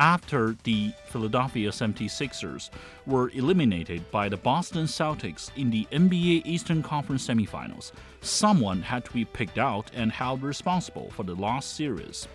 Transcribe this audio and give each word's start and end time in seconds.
after 0.00 0.56
the 0.64 0.92
Philadelphia 1.04 1.68
76ers 1.68 2.70
were 3.06 3.28
eliminated 3.30 4.10
by 4.10 4.30
the 4.30 4.36
Boston 4.36 4.86
Celtics 4.86 5.50
in 5.56 5.68
the 5.68 5.86
NBA 5.92 6.40
Eastern 6.46 6.82
Conference 6.82 7.28
semifinals, 7.28 7.92
someone 8.22 8.80
had 8.80 9.04
to 9.04 9.12
be 9.12 9.26
picked 9.26 9.58
out 9.58 9.90
and 9.94 10.10
held 10.10 10.42
responsible 10.42 11.10
for 11.10 11.22
the 11.22 11.34
lost 11.34 11.76
series. 11.76 12.26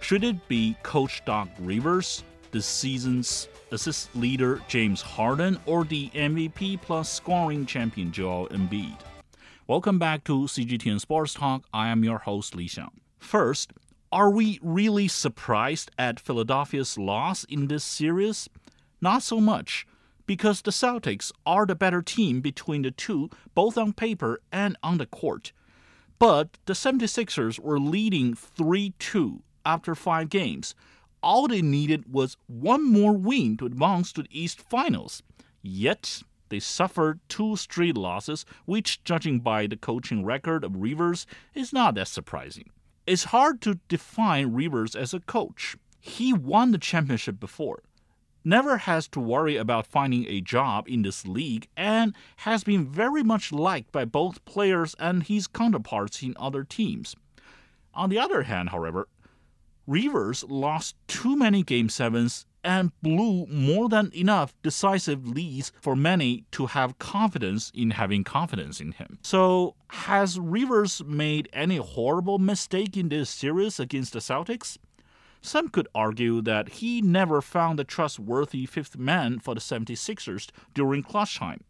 Should 0.00 0.22
it 0.22 0.46
be 0.48 0.76
coach 0.82 1.24
Doc 1.24 1.48
Rivers, 1.58 2.24
the 2.50 2.60
season's 2.60 3.48
assist 3.72 4.14
leader 4.14 4.60
James 4.68 5.00
Harden, 5.00 5.58
or 5.64 5.84
the 5.84 6.10
MVP 6.10 6.82
plus 6.82 7.10
scoring 7.10 7.64
champion 7.64 8.12
Joel 8.12 8.48
Embiid? 8.48 8.98
Welcome 9.66 9.98
back 9.98 10.24
to 10.24 10.40
CGTN 10.40 11.00
Sports 11.00 11.32
Talk. 11.32 11.62
I 11.72 11.88
am 11.88 12.04
your 12.04 12.18
host 12.18 12.54
Li 12.54 12.68
Xiang. 12.68 12.90
First, 13.18 13.72
are 14.10 14.30
we 14.30 14.58
really 14.62 15.08
surprised 15.08 15.90
at 15.98 16.20
Philadelphia's 16.20 16.96
loss 16.96 17.44
in 17.44 17.68
this 17.68 17.84
series? 17.84 18.48
Not 19.00 19.22
so 19.22 19.40
much, 19.40 19.86
because 20.26 20.62
the 20.62 20.70
Celtics 20.70 21.30
are 21.44 21.66
the 21.66 21.74
better 21.74 22.02
team 22.02 22.40
between 22.40 22.82
the 22.82 22.90
two, 22.90 23.28
both 23.54 23.76
on 23.76 23.92
paper 23.92 24.40
and 24.50 24.76
on 24.82 24.98
the 24.98 25.06
court. 25.06 25.52
But 26.18 26.58
the 26.66 26.72
76ers 26.72 27.60
were 27.60 27.78
leading 27.78 28.34
3 28.34 28.94
2 28.98 29.42
after 29.64 29.94
five 29.94 30.30
games. 30.30 30.74
All 31.22 31.46
they 31.46 31.62
needed 31.62 32.12
was 32.12 32.36
one 32.46 32.90
more 32.90 33.12
win 33.12 33.56
to 33.58 33.66
advance 33.66 34.12
to 34.12 34.22
the 34.22 34.28
East 34.30 34.60
Finals. 34.60 35.22
Yet, 35.62 36.22
they 36.48 36.60
suffered 36.60 37.20
two 37.28 37.56
straight 37.56 37.96
losses, 37.96 38.46
which, 38.64 39.04
judging 39.04 39.40
by 39.40 39.66
the 39.66 39.76
coaching 39.76 40.24
record 40.24 40.64
of 40.64 40.76
Rivers, 40.76 41.26
is 41.54 41.72
not 41.72 41.94
that 41.96 42.08
surprising. 42.08 42.70
It's 43.08 43.24
hard 43.24 43.62
to 43.62 43.80
define 43.88 44.52
Rivers 44.52 44.94
as 44.94 45.14
a 45.14 45.20
coach. 45.20 45.78
He 45.98 46.34
won 46.34 46.72
the 46.72 46.78
championship 46.78 47.40
before, 47.40 47.82
never 48.44 48.76
has 48.76 49.08
to 49.08 49.18
worry 49.18 49.56
about 49.56 49.86
finding 49.86 50.26
a 50.26 50.42
job 50.42 50.86
in 50.86 51.00
this 51.00 51.26
league, 51.26 51.68
and 51.74 52.14
has 52.44 52.64
been 52.64 52.84
very 52.84 53.22
much 53.22 53.50
liked 53.50 53.92
by 53.92 54.04
both 54.04 54.44
players 54.44 54.94
and 54.98 55.22
his 55.22 55.46
counterparts 55.46 56.22
in 56.22 56.34
other 56.36 56.64
teams. 56.64 57.16
On 57.94 58.10
the 58.10 58.18
other 58.18 58.42
hand, 58.42 58.68
however, 58.68 59.08
Rivers 59.86 60.44
lost 60.44 60.94
too 61.06 61.34
many 61.34 61.62
Game 61.62 61.88
7s 61.88 62.44
and 62.64 62.92
blew 63.02 63.46
more 63.46 63.88
than 63.88 64.10
enough 64.14 64.54
decisive 64.62 65.26
leads 65.26 65.72
for 65.80 65.94
many 65.94 66.44
to 66.52 66.66
have 66.66 66.98
confidence 66.98 67.70
in 67.74 67.92
having 67.92 68.24
confidence 68.24 68.80
in 68.80 68.92
him. 68.92 69.18
So, 69.22 69.74
has 69.90 70.38
Rivers 70.38 71.02
made 71.04 71.48
any 71.52 71.76
horrible 71.76 72.38
mistake 72.38 72.96
in 72.96 73.08
this 73.08 73.30
series 73.30 73.78
against 73.80 74.12
the 74.12 74.18
Celtics? 74.18 74.78
Some 75.40 75.68
could 75.68 75.88
argue 75.94 76.42
that 76.42 76.68
he 76.68 77.00
never 77.00 77.40
found 77.40 77.78
a 77.78 77.84
trustworthy 77.84 78.66
fifth 78.66 78.98
man 78.98 79.38
for 79.38 79.54
the 79.54 79.60
76ers 79.60 80.48
during 80.74 81.02
clutch 81.02 81.38
time. 81.38 81.62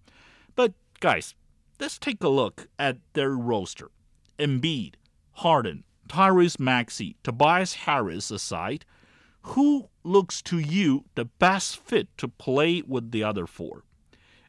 But, 0.54 0.72
guys, 1.00 1.34
let's 1.78 1.98
take 1.98 2.22
a 2.22 2.28
look 2.28 2.68
at 2.78 2.98
their 3.12 3.30
roster. 3.30 3.90
Embiid, 4.38 4.94
Harden, 5.32 5.84
Tyrese 6.08 6.58
Maxey, 6.58 7.16
Tobias 7.22 7.74
Harris 7.74 8.30
aside, 8.30 8.84
who 9.50 9.88
looks 10.04 10.42
to 10.42 10.58
you 10.58 11.04
the 11.14 11.24
best 11.24 11.78
fit 11.78 12.08
to 12.18 12.28
play 12.28 12.82
with 12.86 13.10
the 13.10 13.24
other 13.24 13.46
four? 13.46 13.84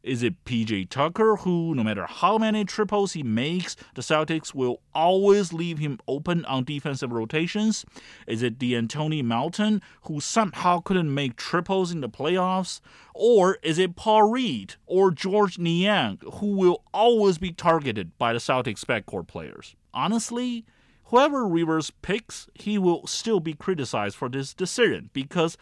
Is 0.02 0.23
it 0.23 0.45
PJ 0.45 0.89
Tucker, 0.89 1.38
who, 1.38 1.75
no 1.75 1.83
matter 1.83 2.05
how 2.05 2.38
many 2.38 2.64
triples 2.64 3.14
he 3.14 3.22
makes, 3.22 3.75
the 3.95 4.02
Celtics 4.02 4.53
will 4.55 4.81
always 4.95 5.52
leave 5.52 5.77
him 5.77 6.00
open 6.08 6.45
on 6.45 6.64
defensive 6.64 7.11
rotations? 7.11 7.86
Is 8.25 8.42
it 8.42 8.58
De'Anthony 8.58 9.22
Melton, 9.23 9.81
who 10.03 10.22
somehow 10.22 10.80
couldn't 10.80 11.14
make 11.14 11.36
triples 11.36 11.92
in 11.92 11.99
the 11.99 12.09
playoffs? 12.09 12.80
Or 13.14 13.58
is 13.61 13.77
it 13.77 13.98
Paul 13.98 14.30
Reed 14.30 14.76
or 14.86 15.11
Georges 15.11 15.59
Niang, 15.59 16.20
who 16.36 16.55
will 16.55 16.83
always 16.93 17.38
be 17.38 17.52
targeted 17.52 18.17
by 18.17 18.32
the 18.32 18.39
Celtics 18.39 18.86
backcourt 18.86 19.27
players? 19.27 19.76
Honestly, 19.93 20.65
whoever 21.09 21.47
Rivers 21.47 21.92
picks, 22.02 22.47
he 22.53 22.77
will 22.77 23.05
still 23.08 23.39
be 23.39 23.53
criticized 23.53 24.15
for 24.15 24.30
this 24.30 24.53
decision 24.53 25.09
because 25.14 25.58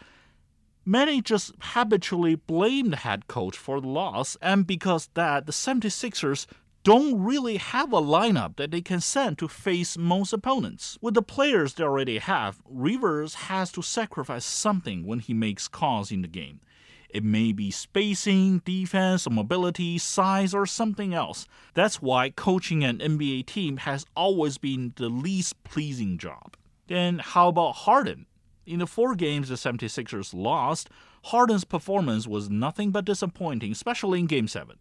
many 0.86 1.22
just 1.22 1.54
habitually 1.60 2.36
blame 2.36 2.90
the 2.90 2.98
head 2.98 3.28
coach 3.28 3.58
for 3.58 3.82
the 3.82 3.88
loss, 3.88 4.38
and 4.42 4.68
because 4.68 5.10
that, 5.16 5.46
the 5.46 5.52
76ers 5.52 6.46
don't 6.84 7.22
really 7.22 7.58
have 7.58 7.92
a 7.92 8.02
lineup 8.02 8.56
that 8.56 8.72
they 8.72 8.82
can 8.82 9.02
send 9.02 9.38
to 9.38 9.48
face 9.48 9.98
most 9.98 10.32
opponents. 10.32 10.98
With 11.02 11.16
the 11.16 11.22
players 11.22 11.74
they 11.74 11.84
already 11.84 12.20
have, 12.20 12.62
Rivers 12.66 13.34
has 13.34 13.72
to 13.74 13.82
sacrifice 13.82 14.46
something 14.46 15.06
when 15.06 15.20
he 15.20 15.34
makes 15.34 15.68
calls 15.68 16.12
in 16.12 16.22
the 16.22 16.30
game. 16.30 16.62
It 17.10 17.24
may 17.24 17.52
be 17.52 17.72
spacing, 17.72 18.60
defense, 18.60 19.26
or 19.26 19.30
mobility, 19.30 19.98
size, 19.98 20.54
or 20.54 20.66
something 20.66 21.14
else. 21.14 21.48
That's 21.74 22.02
why 22.02 22.30
coaching 22.32 22.84
an 22.84 23.00
NBA 23.00 23.46
team 23.46 23.78
has 23.78 24.06
always 24.16 24.58
been 24.58 24.94
the 24.98 25.10
least 25.10 25.64
pleasing 25.64 26.18
job. 26.18 26.58
Then 26.88 27.20
how 27.20 27.50
about 27.50 27.74
Harden? 27.74 28.26
In 28.66 28.80
the 28.80 28.88
four 28.88 29.16
games 29.16 29.48
the 29.50 29.56
76ers 29.56 30.34
lost, 30.34 30.90
Harden's 31.26 31.64
performance 31.64 32.28
was 32.28 32.50
nothing 32.50 32.92
but 32.92 33.06
disappointing, 33.06 33.72
especially 33.72 34.20
in 34.20 34.26
Game 34.28 34.48
7. 34.48 34.78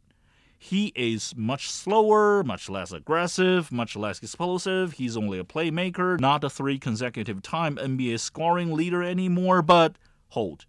He 0.59 0.93
is 0.97 1.35
much 1.37 1.71
slower, 1.71 2.43
much 2.43 2.69
less 2.69 2.91
aggressive, 2.91 3.71
much 3.71 3.95
less 3.95 4.21
explosive. 4.21 4.95
He's 4.95 5.17
only 5.17 5.39
a 5.39 5.45
playmaker, 5.45 6.19
not 6.19 6.43
a 6.43 6.51
three 6.51 6.79
consecutive 6.79 7.43
time 7.43 7.77
NBA 7.77 8.19
scoring 8.19 8.73
leader 8.73 9.03
anymore, 9.03 9.63
but 9.63 9.97
hold. 10.31 10.67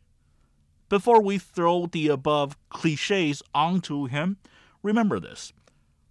Before 0.89 1.21
we 1.21 1.37
throw 1.37 1.87
the 1.87 2.07
above 2.07 2.55
cliches 2.69 3.43
onto 3.53 4.05
him, 4.05 4.37
remember 4.81 5.19
this. 5.19 5.51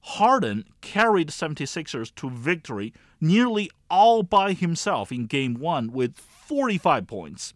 Harden 0.00 0.64
carried 0.82 1.28
76ers 1.28 2.14
to 2.16 2.28
victory 2.28 2.92
nearly 3.19 3.70
all 3.91 4.22
by 4.22 4.53
himself 4.53 5.10
in 5.10 5.26
game 5.26 5.54
1 5.54 5.92
with 5.92 6.19
45 6.19 7.06
points. 7.06 7.54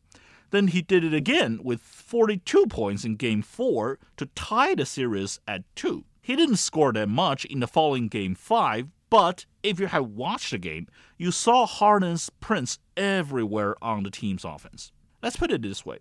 Then 0.51 0.69
he 0.69 0.81
did 0.81 1.05
it 1.05 1.13
again 1.13 1.61
with 1.63 1.83
42 1.83 2.67
points 2.67 3.05
in 3.05 3.17
game 3.17 3.43
4 3.43 3.99
to 4.17 4.27
tie 4.35 4.75
the 4.75 4.87
series 4.87 5.39
at 5.47 5.63
2. 5.77 6.05
He 6.23 6.37
didn't 6.37 6.57
score 6.57 6.93
that 6.95 7.09
much 7.09 7.45
in 7.45 7.61
the 7.61 7.69
following 7.69 8.09
game 8.09 8.35
5, 8.35 8.89
but 9.11 9.45
if 9.63 9.79
you 9.79 9.89
have 9.89 10.07
watched 10.07 10.53
the 10.53 10.59
game, 10.59 10.89
you 11.19 11.31
saw 11.31 11.67
Harden's 11.67 12.31
prints 12.41 12.79
everywhere 12.97 13.77
on 13.83 14.05
the 14.05 14.11
team's 14.11 14.45
offense. 14.45 14.91
Let's 15.23 15.37
put 15.37 15.53
it 15.53 15.63
this 15.63 15.85
way 15.85 15.99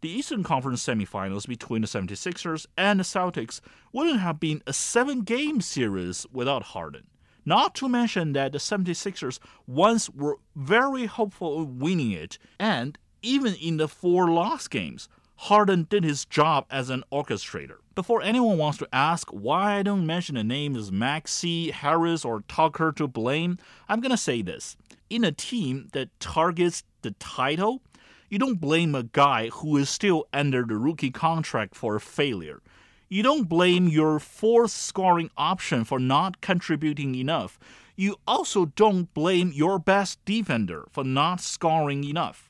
the 0.00 0.08
Eastern 0.08 0.42
Conference 0.42 0.84
semifinals 0.84 1.46
between 1.46 1.82
the 1.82 1.88
76ers 1.88 2.66
and 2.76 3.00
the 3.00 3.04
Celtics 3.04 3.60
wouldn't 3.92 4.20
have 4.20 4.38
been 4.38 4.62
a 4.66 4.72
seven 4.72 5.22
game 5.22 5.60
series 5.60 6.26
without 6.32 6.62
Harden. 6.62 7.06
Not 7.44 7.74
to 7.76 7.88
mention 7.88 8.32
that 8.34 8.52
the 8.52 8.58
76ers 8.58 9.38
once 9.66 10.10
were 10.10 10.38
very 10.54 11.06
hopeful 11.06 11.62
of 11.62 11.80
winning 11.80 12.12
it, 12.12 12.38
and 12.60 12.98
even 13.22 13.54
in 13.54 13.78
the 13.78 13.88
four 13.88 14.28
lost 14.28 14.70
games, 14.70 15.08
Harden 15.36 15.86
did 15.88 16.04
his 16.04 16.24
job 16.24 16.66
as 16.70 16.90
an 16.90 17.04
orchestrator. 17.12 17.76
Before 17.94 18.20
anyone 18.22 18.58
wants 18.58 18.78
to 18.78 18.88
ask 18.92 19.28
why 19.30 19.78
I 19.78 19.82
don't 19.82 20.06
mention 20.06 20.34
the 20.34 20.44
names 20.44 20.92
Maxey, 20.92 21.70
Harris, 21.70 22.24
or 22.24 22.42
Tucker 22.48 22.92
to 22.92 23.08
blame, 23.08 23.58
I'm 23.88 24.00
gonna 24.00 24.16
say 24.16 24.42
this. 24.42 24.76
In 25.08 25.24
a 25.24 25.32
team 25.32 25.88
that 25.92 26.10
targets 26.20 26.82
the 27.02 27.12
title, 27.12 27.82
you 28.28 28.38
don't 28.38 28.60
blame 28.60 28.94
a 28.94 29.02
guy 29.02 29.48
who 29.48 29.76
is 29.76 29.88
still 29.88 30.26
under 30.32 30.62
the 30.64 30.76
rookie 30.76 31.10
contract 31.10 31.74
for 31.74 31.96
a 31.96 32.00
failure. 32.00 32.60
You 33.08 33.22
don't 33.22 33.48
blame 33.48 33.88
your 33.88 34.18
fourth 34.18 34.70
scoring 34.70 35.30
option 35.36 35.84
for 35.84 35.98
not 35.98 36.40
contributing 36.40 37.14
enough. 37.14 37.58
You 37.96 38.16
also 38.26 38.66
don't 38.66 39.12
blame 39.14 39.50
your 39.54 39.78
best 39.78 40.22
defender 40.24 40.86
for 40.90 41.04
not 41.04 41.40
scoring 41.40 42.04
enough. 42.04 42.48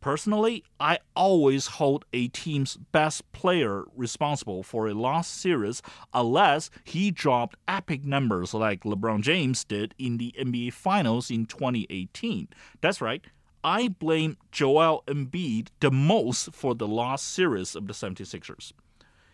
Personally, 0.00 0.64
I 0.80 0.98
always 1.14 1.66
hold 1.78 2.04
a 2.12 2.26
team's 2.28 2.76
best 2.76 3.30
player 3.30 3.84
responsible 3.94 4.64
for 4.64 4.88
a 4.88 4.94
lost 4.94 5.40
series 5.40 5.80
unless 6.12 6.70
he 6.82 7.12
dropped 7.12 7.56
epic 7.68 8.04
numbers 8.04 8.52
like 8.52 8.82
LeBron 8.82 9.20
James 9.20 9.62
did 9.64 9.94
in 9.98 10.18
the 10.18 10.34
NBA 10.36 10.72
Finals 10.72 11.30
in 11.30 11.46
2018. 11.46 12.48
That's 12.80 13.00
right, 13.00 13.24
I 13.64 13.88
blame 13.88 14.38
Joel 14.50 15.04
Embiid 15.06 15.68
the 15.78 15.92
most 15.92 16.52
for 16.52 16.74
the 16.74 16.88
lost 16.88 17.32
series 17.32 17.76
of 17.76 17.86
the 17.86 17.92
76ers. 17.92 18.72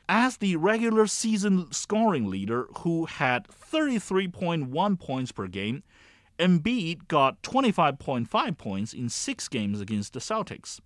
As 0.07 0.37
the 0.37 0.57
regular 0.57 1.07
season 1.07 1.73
scoring 1.73 2.29
leader 2.29 2.67
who 2.79 3.07
had 3.07 3.49
33.1 3.49 5.01
points 5.01 5.33
per 5.33 5.47
game, 5.47 5.83
Embiid 6.39 7.09
got 7.09 7.43
25.5 7.43 8.59
points 8.59 8.93
in 8.93 9.09
six 9.09 9.49
games 9.49 9.81
against 9.81 10.13
the 10.13 10.21
Celtics. 10.21 10.81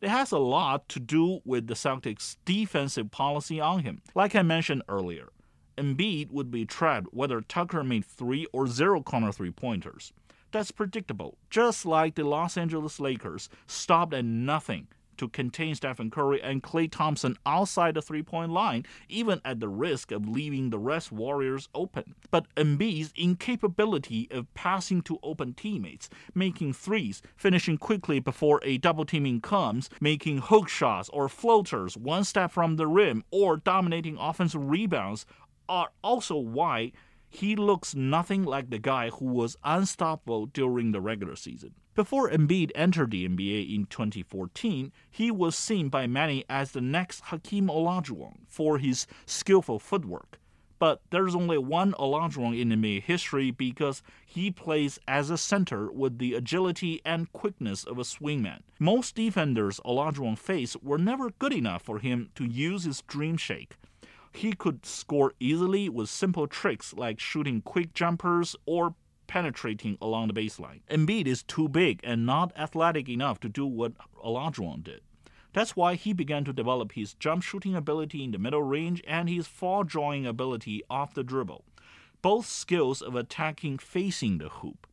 It 0.00 0.08
has 0.10 0.32
a 0.32 0.38
lot 0.38 0.88
to 0.90 1.00
do 1.00 1.40
with 1.44 1.66
the 1.66 1.74
Celtics' 1.74 2.36
defensive 2.44 3.10
policy 3.10 3.60
on 3.60 3.80
him. 3.84 4.02
Like 4.14 4.34
I 4.34 4.42
mentioned 4.42 4.82
earlier, 4.88 5.28
Embiid 5.76 6.30
would 6.30 6.50
be 6.50 6.64
trapped 6.64 7.08
whether 7.12 7.40
Tucker 7.40 7.84
made 7.84 8.04
three 8.04 8.46
or 8.52 8.66
zero 8.66 9.02
corner 9.02 9.32
three 9.32 9.50
pointers. 9.50 10.12
That's 10.50 10.70
predictable, 10.70 11.36
just 11.50 11.84
like 11.84 12.14
the 12.14 12.24
Los 12.24 12.56
Angeles 12.56 12.98
Lakers 12.98 13.48
stopped 13.66 14.14
at 14.14 14.24
nothing 14.24 14.88
to 15.18 15.28
contain 15.28 15.74
Stephen 15.74 16.10
Curry 16.10 16.40
and 16.40 16.62
Klay 16.62 16.90
Thompson 16.90 17.36
outside 17.44 17.94
the 17.94 18.02
three 18.02 18.22
point 18.22 18.52
line, 18.52 18.86
even 19.08 19.40
at 19.44 19.60
the 19.60 19.68
risk 19.68 20.10
of 20.10 20.28
leaving 20.28 20.70
the 20.70 20.78
rest 20.78 21.12
Warriors 21.12 21.68
open. 21.74 22.14
But 22.30 22.46
Embiid's 22.54 23.12
incapability 23.16 24.28
of 24.30 24.52
passing 24.54 25.02
to 25.02 25.18
open 25.22 25.54
teammates, 25.54 26.08
making 26.34 26.72
threes, 26.72 27.20
finishing 27.36 27.76
quickly 27.76 28.20
before 28.20 28.60
a 28.62 28.78
double 28.78 29.04
teaming 29.04 29.40
comes, 29.40 29.90
making 30.00 30.38
hook 30.38 30.68
shots 30.68 31.10
or 31.10 31.28
floaters 31.28 31.96
one 31.96 32.24
step 32.24 32.50
from 32.52 32.76
the 32.76 32.86
rim, 32.86 33.24
or 33.30 33.56
dominating 33.56 34.16
offensive 34.18 34.64
rebounds 34.64 35.26
are 35.68 35.90
also 36.02 36.36
why 36.36 36.92
he 37.28 37.54
looks 37.56 37.94
nothing 37.94 38.42
like 38.44 38.70
the 38.70 38.78
guy 38.78 39.10
who 39.10 39.26
was 39.26 39.56
unstoppable 39.62 40.46
during 40.46 40.92
the 40.92 41.00
regular 41.00 41.36
season. 41.36 41.74
Before 41.94 42.30
Embiid 42.30 42.70
entered 42.74 43.10
the 43.10 43.28
NBA 43.28 43.74
in 43.74 43.86
2014, 43.86 44.92
he 45.10 45.30
was 45.30 45.56
seen 45.56 45.88
by 45.88 46.06
many 46.06 46.44
as 46.48 46.72
the 46.72 46.80
next 46.80 47.24
Hakeem 47.24 47.66
Olajuwon 47.66 48.46
for 48.46 48.78
his 48.78 49.06
skillful 49.26 49.78
footwork. 49.78 50.38
But 50.78 51.02
there's 51.10 51.34
only 51.34 51.58
one 51.58 51.92
Olajuwon 51.94 52.58
in 52.58 52.68
NBA 52.68 53.02
history 53.02 53.50
because 53.50 54.00
he 54.24 54.52
plays 54.52 55.00
as 55.08 55.28
a 55.28 55.36
center 55.36 55.90
with 55.90 56.18
the 56.18 56.34
agility 56.34 57.00
and 57.04 57.32
quickness 57.32 57.82
of 57.82 57.98
a 57.98 58.02
swingman. 58.02 58.60
Most 58.78 59.16
defenders 59.16 59.80
Olajuwon 59.84 60.38
faced 60.38 60.82
were 60.82 60.98
never 60.98 61.30
good 61.30 61.52
enough 61.52 61.82
for 61.82 61.98
him 61.98 62.30
to 62.36 62.44
use 62.44 62.84
his 62.84 63.02
dream 63.02 63.36
shake 63.36 63.76
he 64.32 64.52
could 64.52 64.84
score 64.84 65.32
easily 65.40 65.88
with 65.88 66.08
simple 66.08 66.46
tricks 66.46 66.92
like 66.94 67.20
shooting 67.20 67.62
quick 67.62 67.94
jumpers 67.94 68.56
or 68.66 68.94
penetrating 69.26 69.98
along 70.00 70.28
the 70.28 70.34
baseline. 70.34 70.80
Embiid 70.90 71.26
is 71.26 71.42
too 71.42 71.68
big 71.68 72.00
and 72.02 72.26
not 72.26 72.52
athletic 72.56 73.08
enough 73.08 73.38
to 73.40 73.48
do 73.48 73.66
what 73.66 73.92
Olajuwon 74.24 74.82
did. 74.82 75.00
That's 75.52 75.76
why 75.76 75.94
he 75.94 76.12
began 76.12 76.44
to 76.44 76.52
develop 76.52 76.92
his 76.92 77.14
jump 77.14 77.42
shooting 77.42 77.74
ability 77.74 78.22
in 78.22 78.32
the 78.32 78.38
middle 78.38 78.62
range 78.62 79.02
and 79.06 79.28
his 79.28 79.46
foul 79.46 79.84
drawing 79.84 80.26
ability 80.26 80.82
off 80.90 81.14
the 81.14 81.24
dribble, 81.24 81.64
both 82.22 82.46
skills 82.46 83.00
of 83.00 83.14
attacking 83.14 83.78
facing 83.78 84.38
the 84.38 84.48
hoop. 84.48 84.86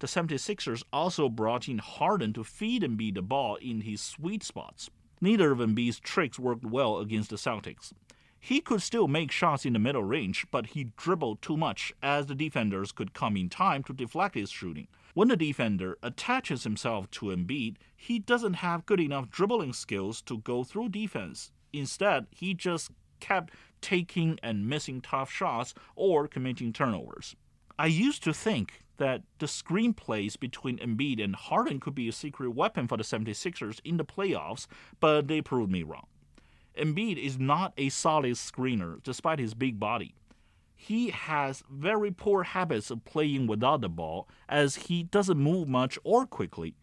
The 0.00 0.06
76ers 0.06 0.82
also 0.92 1.28
brought 1.28 1.68
in 1.68 1.78
Harden 1.78 2.32
to 2.32 2.42
feed 2.42 2.82
Embiid 2.82 3.14
the 3.14 3.22
ball 3.22 3.56
in 3.56 3.82
his 3.82 4.00
sweet 4.00 4.42
spots. 4.42 4.88
Neither 5.20 5.52
of 5.52 5.58
Embiid's 5.58 6.00
tricks 6.00 6.38
worked 6.38 6.64
well 6.64 6.98
against 6.98 7.30
the 7.30 7.36
Celtics. 7.36 7.92
He 8.40 8.62
could 8.62 8.80
still 8.80 9.06
make 9.06 9.30
shots 9.30 9.66
in 9.66 9.74
the 9.74 9.78
middle 9.78 10.02
range, 10.02 10.46
but 10.50 10.68
he 10.68 10.92
dribbled 10.96 11.42
too 11.42 11.58
much 11.58 11.92
as 12.02 12.26
the 12.26 12.34
defenders 12.34 12.90
could 12.90 13.12
come 13.12 13.36
in 13.36 13.50
time 13.50 13.84
to 13.84 13.92
deflect 13.92 14.34
his 14.34 14.50
shooting. 14.50 14.88
When 15.12 15.28
the 15.28 15.36
defender 15.36 15.98
attaches 16.02 16.64
himself 16.64 17.10
to 17.12 17.26
Embiid, 17.26 17.76
he 17.96 18.18
doesn't 18.18 18.54
have 18.54 18.86
good 18.86 19.00
enough 19.00 19.28
dribbling 19.28 19.74
skills 19.74 20.22
to 20.22 20.38
go 20.38 20.64
through 20.64 20.88
defense. 20.88 21.52
Instead, 21.72 22.26
he 22.30 22.54
just 22.54 22.90
kept 23.20 23.52
taking 23.82 24.38
and 24.42 24.66
missing 24.66 25.00
tough 25.00 25.30
shots 25.30 25.74
or 25.94 26.26
committing 26.26 26.72
turnovers. 26.72 27.36
I 27.78 27.86
used 27.86 28.22
to 28.24 28.32
think 28.32 28.80
that 28.96 29.22
the 29.38 29.48
screen 29.48 29.94
plays 29.94 30.36
between 30.36 30.78
Embiid 30.78 31.22
and 31.22 31.34
Harden 31.34 31.80
could 31.80 31.94
be 31.94 32.08
a 32.08 32.12
secret 32.12 32.50
weapon 32.50 32.88
for 32.88 32.96
the 32.96 33.04
76ers 33.04 33.80
in 33.84 33.96
the 33.96 34.04
playoffs, 34.04 34.66
but 34.98 35.28
they 35.28 35.42
proved 35.42 35.70
me 35.70 35.82
wrong. 35.82 36.06
Embiid 36.76 37.16
is 37.16 37.38
not 37.38 37.72
a 37.76 37.88
solid 37.88 38.34
screener 38.34 39.02
despite 39.02 39.38
his 39.38 39.54
big 39.54 39.78
body. 39.78 40.14
He 40.74 41.10
has 41.10 41.62
very 41.70 42.10
poor 42.10 42.42
habits 42.42 42.90
of 42.90 43.04
playing 43.04 43.46
without 43.46 43.82
the 43.82 43.88
ball 43.88 44.28
as 44.48 44.76
he 44.76 45.02
doesn't 45.02 45.38
move 45.38 45.68
much 45.68 45.98
or 46.04 46.26
quickly. 46.26 46.74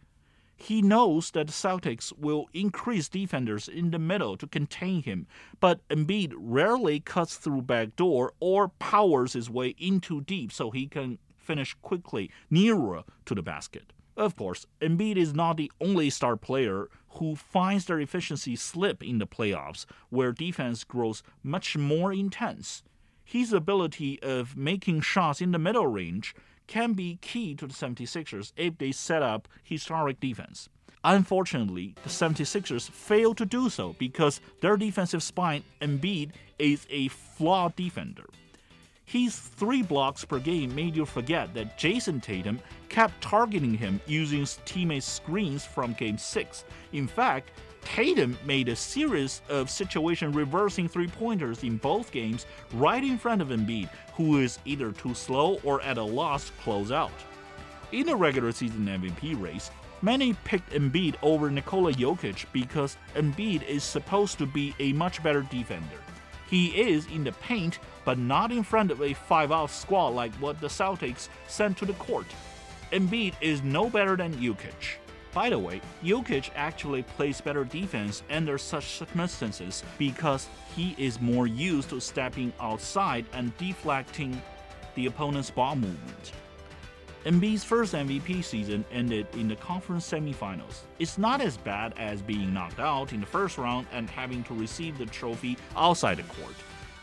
He 0.56 0.82
knows 0.82 1.32
that 1.32 1.48
Celtics 1.48 2.12
will 2.18 2.48
increase 2.54 3.10
defenders 3.10 3.68
in 3.68 3.92
the 3.92 4.00
middle 4.00 4.38
to 4.38 4.48
contain 4.48 5.04
him, 5.04 5.28
but 5.60 5.88
Embiid 5.90 6.34
rarely 6.36 7.00
cuts 7.00 7.38
through 7.38 7.62
backdoor 7.62 8.34
or 8.40 8.70
powers 8.70 9.34
his 9.34 9.50
way 9.50 9.76
into 9.78 10.22
deep 10.22 10.52
so 10.52 10.72
he 10.72 10.88
can 10.88 11.20
finish 11.36 11.76
quickly 11.82 12.32
nearer 12.50 13.04
to 13.26 13.36
the 13.36 13.44
basket. 13.44 13.94
Of 14.18 14.36
course, 14.36 14.66
Embiid 14.82 15.16
is 15.16 15.36
not 15.36 15.58
the 15.58 15.72
only 15.80 16.10
star 16.10 16.36
player 16.36 16.90
who 17.12 17.36
finds 17.36 17.86
their 17.86 18.00
efficiency 18.00 18.56
slip 18.56 19.04
in 19.04 19.20
the 19.20 19.28
playoffs, 19.28 19.86
where 20.10 20.32
defense 20.32 20.84
grows 20.84 21.22
much 21.44 21.78
more 21.78 22.12
intense. 22.12 22.82
His 23.24 23.54
ability 23.54 24.20
of 24.24 24.58
making 24.58 25.02
shots 25.02 25.40
in 25.40 25.52
the 25.52 25.60
middle 25.60 25.86
range 25.86 26.36
can 26.66 26.94
be 26.94 27.20
key 27.22 27.54
to 27.56 27.68
the 27.68 27.74
76ers 27.74 28.54
if 28.58 28.80
they 28.80 28.92
set 28.92 29.22
up 29.22 29.48
historic 29.64 30.20
defense. 30.20 30.68
Unfortunately, 31.04 31.94
the 32.04 32.10
76ers 32.10 32.90
fail 32.90 33.36
to 33.36 33.46
do 33.46 33.70
so 33.70 33.96
because 34.00 34.42
their 34.62 34.78
defensive 34.78 35.22
spine, 35.22 35.64
Embiid, 35.80 36.32
is 36.58 36.88
a 36.90 37.08
flawed 37.10 37.76
defender. 37.76 38.26
His 39.08 39.40
three 39.40 39.84
blocks 39.84 40.26
per 40.26 40.38
game 40.38 40.76
made 40.76 40.94
you 40.94 41.06
forget 41.06 41.54
that 41.54 41.78
Jayson 41.78 42.22
Tatum 42.22 42.60
kept 42.90 43.22
targeting 43.22 43.74
him 43.74 44.02
using 44.06 44.42
teammate 44.42 45.04
screens 45.04 45.64
from 45.64 45.94
Game 45.94 46.18
6. 46.18 46.66
In 46.92 47.08
fact, 47.08 47.52
Tatum 47.86 48.38
made 48.44 48.68
a 48.68 48.76
series 48.76 49.42
of 49.48 49.70
situation 49.70 50.34
reversing 50.34 50.90
three 50.90 51.08
pointers 51.08 51.64
in 51.64 51.78
both 51.78 52.12
games 52.12 52.46
right 52.74 53.02
in 53.02 53.18
front 53.18 53.42
of 53.42 53.48
Embiid, 53.48 53.88
who 54.16 54.40
is 54.40 54.60
either 54.66 54.92
too 54.92 55.14
slow 55.14 55.58
or 55.64 55.82
at 55.84 55.98
a 55.98 56.04
loss 56.04 56.48
to 56.48 56.52
close 56.62 56.92
out. 56.92 57.12
In 57.94 58.08
the 58.08 58.16
regular 58.16 58.52
season 58.52 58.86
MVP 58.88 59.42
race, 59.42 59.72
many 60.02 60.34
picked 60.44 60.72
Embiid 60.72 61.16
over 61.22 61.50
Nikola 61.50 61.94
Jokic 61.94 62.46
because 62.52 62.98
Embiid 63.16 63.66
is 63.70 63.86
supposed 63.86 64.38
to 64.40 64.46
be 64.46 64.76
a 64.80 64.92
much 64.92 65.24
better 65.24 65.44
defender. 65.44 66.02
He 66.50 66.68
is 66.80 67.06
in 67.08 67.24
the 67.24 67.34
paint, 67.34 67.80
but 68.06 68.18
not 68.18 68.52
in 68.52 68.64
front 68.64 68.92
of 68.92 69.02
a 69.02 69.14
5 69.14 69.52
out 69.52 69.70
squad 69.70 70.10
like 70.10 70.34
what 70.36 70.60
the 70.62 70.68
Celtics 70.68 71.30
sent 71.48 71.78
to 71.78 71.86
the 71.86 71.94
court. 71.94 72.28
Embiid 72.92 73.34
is 73.42 73.62
no 73.64 73.90
better 73.90 74.16
than 74.16 74.34
Jokic. 74.36 74.98
By 75.34 75.50
the 75.50 75.60
way, 75.60 75.82
Jokic 76.04 76.50
actually 76.56 77.04
plays 77.04 77.42
better 77.42 77.64
defense 77.64 78.24
under 78.30 78.58
such 78.58 78.86
circumstances 78.86 79.84
because 79.98 80.48
he 80.76 80.96
is 80.98 81.22
more 81.22 81.48
used 81.48 81.90
to 81.90 82.00
stepping 82.00 82.54
outside 82.60 83.26
and 83.34 83.56
deflecting 83.58 84.42
the 84.96 85.06
opponent's 85.06 85.52
ball 85.52 85.76
movement. 85.76 86.32
Embiid's 87.26 87.64
first 87.64 87.94
MVP 87.94 88.44
season 88.44 88.86
ended 88.92 89.28
in 89.34 89.48
the 89.48 89.56
conference 89.56 90.10
semifinals. 90.10 90.82
It's 91.00 91.18
not 91.18 91.42
as 91.42 91.58
bad 91.58 91.94
as 91.98 92.22
being 92.22 92.54
knocked 92.54 92.80
out 92.80 93.12
in 93.12 93.20
the 93.20 93.26
first 93.26 93.58
round 93.58 93.88
and 93.92 94.10
having 94.10 94.44
to 94.46 94.54
receive 94.54 94.98
the 94.98 95.08
trophy 95.08 95.58
outside 95.76 96.18
the 96.18 96.24
court. 96.24 96.56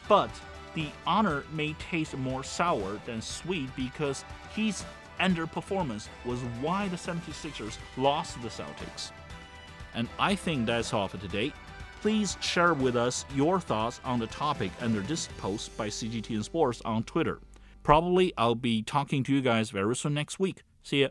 But 0.09 0.31
the 0.75 0.89
honor 1.07 1.45
may 1.53 1.75
taste 1.75 2.17
more 2.17 2.43
sour 2.43 3.01
than 3.07 3.21
sweet 3.21 3.69
because 3.77 4.25
his 4.55 4.85
underperformance 5.21 6.09
was 6.25 6.41
why 6.61 6.89
the 6.89 6.97
76ers 6.97 7.77
lost 7.97 8.41
the 8.43 8.49
Celtics. 8.49 9.11
And 9.95 10.09
I 10.19 10.35
think 10.35 10.67
that's 10.67 10.93
all 10.93 11.09
for 11.09 11.19
today. 11.19 11.53
Please 12.01 12.37
share 12.41 12.75
with 12.75 12.97
us 12.97 13.25
your 13.35 13.61
thoughts 13.61 14.01
on 14.05 14.19
the 14.19 14.27
topic 14.27 14.71
under 14.81 15.01
this 15.01 15.29
post 15.39 15.77
by 15.77 15.89
CGTN 15.89 16.45
Sports 16.45 16.83
on 16.85 17.03
Twitter. 17.05 17.39
Probably 17.85 18.33
I'll 18.37 18.57
be 18.57 18.83
talking 18.83 19.23
to 19.25 19.33
you 19.33 19.41
guys 19.41 19.71
very 19.71 19.95
soon 19.95 20.15
next 20.15 20.41
week. 20.41 20.65
See 20.83 21.03
ya. 21.03 21.09